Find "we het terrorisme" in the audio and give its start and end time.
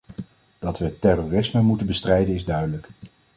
0.79-1.61